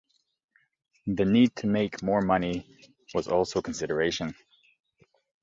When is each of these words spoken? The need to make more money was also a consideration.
The 1.05 1.25
need 1.25 1.55
to 1.57 1.67
make 1.67 2.01
more 2.01 2.21
money 2.23 2.65
was 3.13 3.27
also 3.27 3.59
a 3.59 3.61
consideration. 3.61 4.33